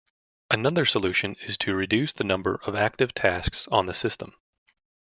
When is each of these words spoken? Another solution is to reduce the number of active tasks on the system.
Another 0.49 0.83
solution 0.83 1.35
is 1.43 1.59
to 1.59 1.75
reduce 1.75 2.11
the 2.11 2.23
number 2.23 2.59
of 2.63 2.73
active 2.73 3.13
tasks 3.13 3.67
on 3.67 3.85
the 3.85 3.93
system. 3.93 4.33